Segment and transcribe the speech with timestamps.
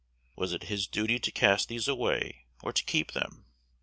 [0.35, 3.45] Was it his duty to cast these away, or to keep them?